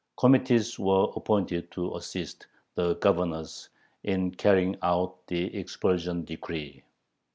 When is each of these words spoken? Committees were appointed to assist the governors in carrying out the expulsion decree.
Committees 0.17 0.79
were 0.79 1.11
appointed 1.15 1.69
to 1.69 1.95
assist 1.95 2.47
the 2.73 2.95
governors 2.95 3.69
in 4.03 4.31
carrying 4.33 4.75
out 4.81 5.27
the 5.27 5.55
expulsion 5.55 6.25
decree. 6.25 6.81